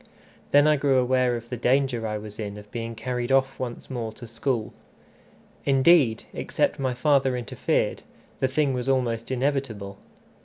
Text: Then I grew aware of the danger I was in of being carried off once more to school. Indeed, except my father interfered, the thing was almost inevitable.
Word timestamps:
Then 0.49 0.65
I 0.65 0.77
grew 0.77 0.97
aware 0.97 1.35
of 1.35 1.47
the 1.49 1.57
danger 1.57 2.07
I 2.07 2.17
was 2.17 2.39
in 2.39 2.57
of 2.57 2.71
being 2.71 2.95
carried 2.95 3.31
off 3.31 3.59
once 3.59 3.87
more 3.87 4.11
to 4.13 4.25
school. 4.27 4.73
Indeed, 5.63 6.23
except 6.33 6.79
my 6.79 6.95
father 6.95 7.37
interfered, 7.37 8.01
the 8.39 8.47
thing 8.47 8.73
was 8.73 8.89
almost 8.89 9.29
inevitable. 9.29 9.99